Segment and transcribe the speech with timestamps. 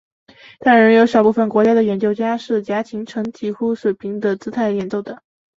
[0.59, 5.03] 但仍有少部分国家的演奏家是夹琴呈几乎水平的姿态演奏。